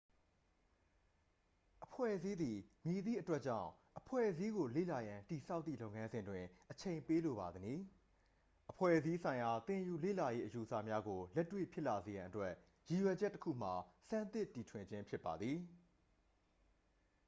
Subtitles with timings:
[1.85, 2.57] အဖွဲ့အစည်းသည်
[2.87, 7.81] မည်သည့်အတွက်ကြောင့် အဖွဲ့အစည်းကို လေ့လာရန် တည်ဆောက်သည့် လုပ်ငန်းစဉ်တွင် အချိန်ပေးလိုပါသနည်း
[8.71, 12.51] အဖွဲ့အစည်းဆိုင်ရာသင်ယူလေ့လာရေးအယူအဆများကို လက်တွေ့ဖြစ်လာစေရန်အတွက်
[12.89, 13.73] ရည်ရွယ်ချက်တစ်ခုမှာ
[14.09, 15.57] ဆန်းသစ်တီထွင်ခြင်းဖြစ်ပါသည်